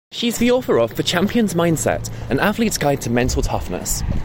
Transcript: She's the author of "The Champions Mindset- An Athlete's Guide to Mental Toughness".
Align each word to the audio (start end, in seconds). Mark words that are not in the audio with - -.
She's 0.11 0.37
the 0.39 0.49
author 0.51 0.79
of 0.79 0.95
"The 0.95 1.03
Champions 1.03 1.53
Mindset- 1.53 2.09
An 2.31 2.39
Athlete's 2.39 2.77
Guide 2.79 3.01
to 3.01 3.09
Mental 3.11 3.43
Toughness". 3.43 4.01